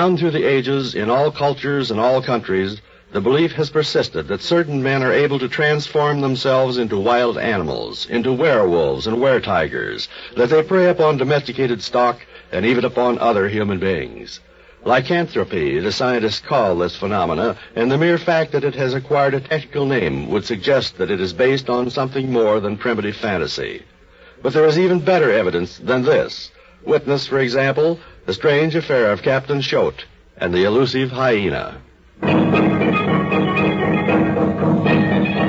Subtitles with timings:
[0.00, 2.80] Down through the ages, in all cultures and all countries,
[3.12, 8.06] the belief has persisted that certain men are able to transform themselves into wild animals,
[8.06, 10.08] into werewolves and were-tigers,
[10.38, 14.40] that they prey upon domesticated stock and even upon other human beings.
[14.86, 19.40] Lycanthropy, the scientists call this phenomena, and the mere fact that it has acquired a
[19.40, 23.82] technical name would suggest that it is based on something more than primitive fantasy.
[24.40, 26.50] But there is even better evidence than this.
[26.86, 30.04] Witness, for example, the strange affair of Captain Choate
[30.36, 31.80] and the elusive hyena.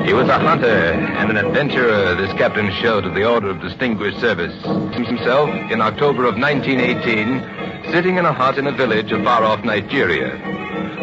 [0.04, 4.20] He was a hunter and an adventurer, this Captain Choate of the Order of Distinguished
[4.20, 4.54] Service.
[4.94, 10.38] Himself, in October of 1918, sitting in a hut in a village of far-off Nigeria.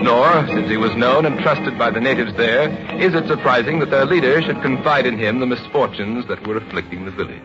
[0.01, 2.69] Nor, since he was known and trusted by the natives there,
[3.01, 7.05] is it surprising that their leader should confide in him the misfortunes that were afflicting
[7.05, 7.41] the village.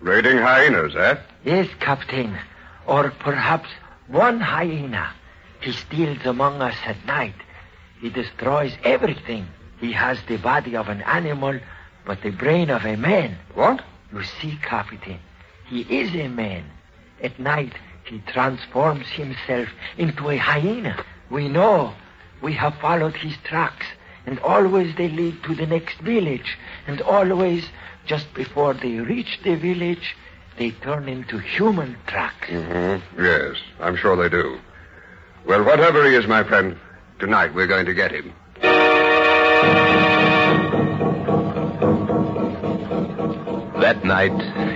[0.00, 1.16] Raiding hyenas, eh?
[1.44, 2.38] Yes, Captain.
[2.86, 3.68] Or perhaps
[4.08, 5.12] one hyena.
[5.60, 7.34] He steals among us at night.
[8.00, 9.46] He destroys everything.
[9.80, 11.58] He has the body of an animal,
[12.04, 13.36] but the brain of a man.
[13.54, 13.82] What?
[14.12, 15.18] You see, Captain,
[15.66, 16.64] he is a man.
[17.22, 17.72] At night,
[18.04, 21.04] he transforms himself into a hyena.
[21.30, 21.94] We know.
[22.40, 23.86] We have followed his tracks,
[24.26, 26.56] and always they lead to the next village,
[26.86, 27.64] and always,
[28.04, 30.14] just before they reach the village,
[30.56, 32.48] they turn into human tracks.
[32.48, 33.22] Mm-hmm.
[33.22, 34.58] Yes, I'm sure they do.
[35.46, 36.76] Well, whatever he is, my friend,
[37.18, 38.32] tonight we're going to get him.
[43.80, 44.32] That night,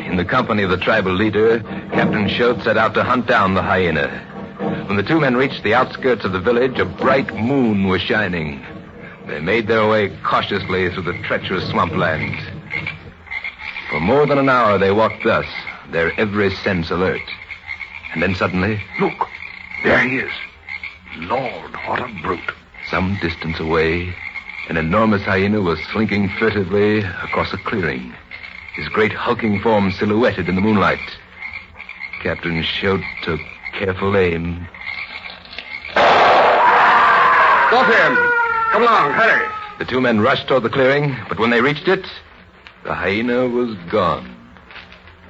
[0.06, 1.60] in the company of the tribal leader,
[1.92, 4.08] Captain Choate set out to hunt down the hyena.
[4.86, 8.64] When the two men reached the outskirts of the village, a bright moon was shining.
[9.26, 12.36] They made their way cautiously through the treacherous swampland.
[13.90, 15.46] For more than an hour they walked thus,
[15.92, 17.20] their every sense alert.
[18.12, 19.28] And then suddenly, Look,
[19.84, 20.32] there he is.
[21.18, 22.52] Lord, what a brute.
[22.90, 24.14] some distance away,
[24.68, 28.14] an enormous hyena was slinking furtively across a clearing,
[28.74, 31.00] his great hulking form silhouetted in the moonlight.
[32.22, 33.40] Captain Choate took
[33.72, 34.66] careful aim.
[37.70, 38.16] Stop him!
[38.72, 39.48] Come along, hurry!
[39.78, 42.04] The two men rushed toward the clearing, but when they reached it,
[42.84, 44.39] the hyena was gone.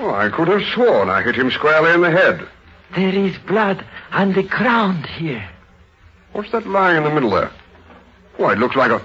[0.03, 2.49] Oh, I could have sworn I hit him squarely in the head.
[2.97, 5.47] There is blood on the ground here.
[6.33, 7.50] What's that lying in the middle there?
[8.38, 9.05] Why, it looks like a.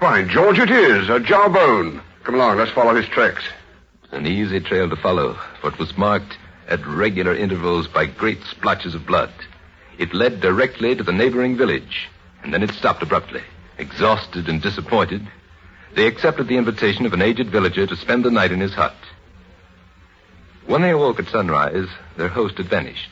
[0.00, 2.02] By George, it is a jawbone.
[2.24, 3.44] Come along, let's follow his tracks.
[4.10, 6.36] An easy trail to follow, for it was marked
[6.66, 9.30] at regular intervals by great splotches of blood.
[9.98, 12.08] It led directly to the neighboring village,
[12.42, 13.42] and then it stopped abruptly.
[13.78, 15.24] Exhausted and disappointed,
[15.94, 18.96] they accepted the invitation of an aged villager to spend the night in his hut.
[20.66, 23.10] When they awoke at sunrise, their host had vanished.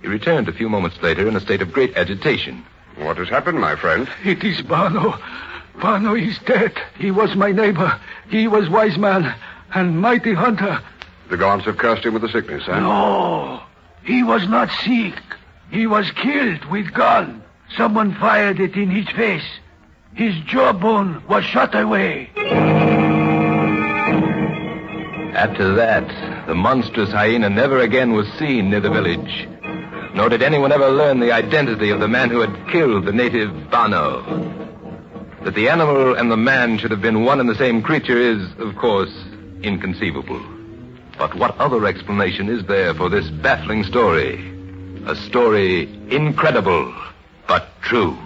[0.00, 2.64] He returned a few moments later in a state of great agitation.
[2.96, 4.08] What has happened, my friend?
[4.24, 5.18] It is Bano.
[5.80, 6.72] Bano is dead.
[6.96, 7.98] He was my neighbor.
[8.28, 9.34] He was wise man
[9.74, 10.80] and mighty hunter.
[11.28, 12.78] The gods have cursed him with the sickness, huh?
[12.78, 13.62] No,
[14.04, 15.14] he was not sick.
[15.70, 17.42] He was killed with gun.
[17.76, 19.42] Someone fired it in his face.
[20.14, 22.30] His jawbone was shot away.
[25.34, 29.48] After that, the monstrous hyena never again was seen near the village.
[30.14, 33.70] Nor did anyone ever learn the identity of the man who had killed the native
[33.70, 34.22] Bano.
[35.42, 38.46] That the animal and the man should have been one and the same creature is,
[38.58, 39.12] of course,
[39.62, 40.42] inconceivable.
[41.18, 44.52] But what other explanation is there for this baffling story?
[45.06, 46.94] A story incredible,
[47.46, 48.16] but true.